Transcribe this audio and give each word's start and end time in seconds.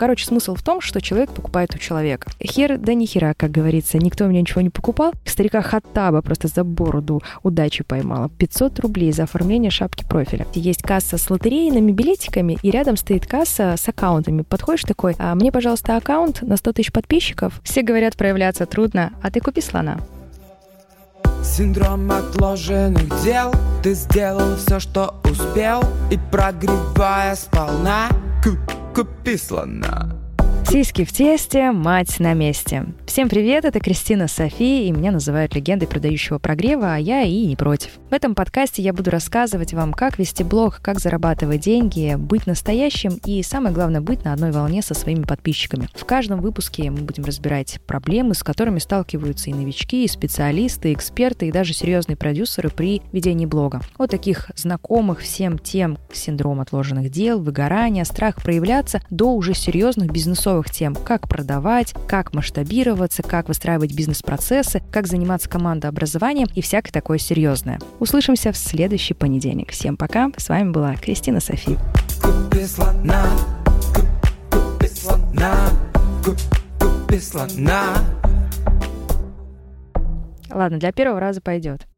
Короче, 0.00 0.24
смысл 0.24 0.54
в 0.54 0.62
том, 0.62 0.80
что 0.80 1.02
человек 1.02 1.30
покупает 1.30 1.74
у 1.74 1.78
человека. 1.78 2.30
Хер, 2.42 2.78
да 2.78 2.94
ни 2.94 3.04
хера, 3.04 3.34
как 3.34 3.50
говорится, 3.50 3.98
никто 3.98 4.24
у 4.24 4.28
меня 4.28 4.40
ничего 4.40 4.62
не 4.62 4.70
покупал. 4.70 5.12
Старика 5.26 5.60
Хаттаба 5.60 6.22
просто 6.22 6.48
за 6.48 6.64
бороду 6.64 7.20
удачи 7.42 7.84
поймала. 7.84 8.30
500 8.30 8.80
рублей 8.80 9.12
за 9.12 9.24
оформление 9.24 9.70
шапки 9.70 10.06
профиля. 10.08 10.46
Есть 10.54 10.80
касса 10.80 11.18
с 11.18 11.28
лотерейными 11.28 11.92
билетиками, 11.92 12.56
и 12.62 12.70
рядом 12.70 12.96
стоит 12.96 13.26
касса 13.26 13.74
с 13.76 13.86
аккаунтами. 13.90 14.40
Подходишь 14.40 14.84
такой, 14.84 15.16
а 15.18 15.34
мне, 15.34 15.52
пожалуйста, 15.52 15.98
аккаунт 15.98 16.40
на 16.40 16.56
100 16.56 16.72
тысяч 16.72 16.92
подписчиков. 16.92 17.60
Все 17.62 17.82
говорят, 17.82 18.16
проявляться 18.16 18.64
трудно, 18.64 19.12
а 19.20 19.30
ты 19.30 19.40
купи 19.40 19.60
слона. 19.60 19.98
Синдром 21.44 22.10
отложенных 22.10 23.22
дел 23.22 23.52
Ты 23.82 23.92
сделал 23.94 24.56
все, 24.56 24.78
что 24.78 25.14
успел 25.24 25.82
И 26.10 26.18
прогревая 26.30 27.34
сполна 27.34 28.08
Купи 28.42 28.79
слона 29.38 30.19
Сиськи 30.70 31.04
в 31.04 31.10
тесте, 31.10 31.72
мать 31.72 32.20
на 32.20 32.32
месте. 32.32 32.86
Всем 33.04 33.28
привет, 33.28 33.64
это 33.64 33.80
Кристина 33.80 34.28
Софи, 34.28 34.86
и 34.86 34.92
меня 34.92 35.10
называют 35.10 35.56
легендой 35.56 35.88
продающего 35.88 36.38
прогрева, 36.38 36.94
а 36.94 36.96
я 36.96 37.22
и 37.22 37.44
не 37.44 37.56
против. 37.56 37.90
В 38.08 38.14
этом 38.14 38.36
подкасте 38.36 38.80
я 38.80 38.92
буду 38.92 39.10
рассказывать 39.10 39.74
вам, 39.74 39.92
как 39.92 40.20
вести 40.20 40.44
блог, 40.44 40.78
как 40.80 41.00
зарабатывать 41.00 41.62
деньги, 41.62 42.14
быть 42.16 42.46
настоящим 42.46 43.18
и, 43.24 43.42
самое 43.42 43.74
главное, 43.74 44.00
быть 44.00 44.24
на 44.24 44.32
одной 44.32 44.52
волне 44.52 44.80
со 44.80 44.94
своими 44.94 45.24
подписчиками. 45.24 45.88
В 45.92 46.04
каждом 46.04 46.40
выпуске 46.40 46.88
мы 46.88 46.98
будем 46.98 47.24
разбирать 47.24 47.80
проблемы, 47.88 48.34
с 48.34 48.44
которыми 48.44 48.78
сталкиваются 48.78 49.50
и 49.50 49.54
новички, 49.54 50.04
и 50.04 50.08
специалисты, 50.08 50.92
и 50.92 50.94
эксперты, 50.94 51.48
и 51.48 51.52
даже 51.52 51.74
серьезные 51.74 52.16
продюсеры 52.16 52.70
при 52.70 53.02
ведении 53.10 53.46
блога. 53.46 53.80
От 53.98 54.12
таких 54.12 54.52
знакомых 54.54 55.18
всем 55.18 55.58
тем 55.58 55.98
синдром 56.12 56.60
отложенных 56.60 57.10
дел, 57.10 57.40
выгорания, 57.40 58.04
страх 58.04 58.36
проявляться, 58.36 59.02
до 59.10 59.34
уже 59.34 59.52
серьезных 59.54 60.12
бизнесовых 60.12 60.59
новых 60.60 60.70
тем, 60.70 60.94
как 60.94 61.26
продавать, 61.26 61.94
как 62.06 62.34
масштабироваться, 62.34 63.22
как 63.22 63.48
выстраивать 63.48 63.94
бизнес-процессы, 63.94 64.82
как 64.92 65.06
заниматься 65.06 65.48
командообразованием 65.48 66.48
и 66.54 66.60
всякое 66.60 66.92
такое 66.92 67.18
серьезное. 67.18 67.78
Услышимся 67.98 68.52
в 68.52 68.56
следующий 68.56 69.14
понедельник. 69.14 69.70
Всем 69.70 69.96
пока. 69.96 70.30
С 70.36 70.50
вами 70.50 70.70
была 70.70 70.94
Кристина 70.96 71.40
Софи. 71.40 71.78
Купи 72.22 72.64
слона, 72.66 73.24
купи 74.50 74.86
слона, 74.88 75.54
купи 76.78 77.18
слона. 77.18 77.94
Ладно, 80.50 80.78
для 80.78 80.92
первого 80.92 81.20
раза 81.20 81.40
пойдет. 81.40 81.89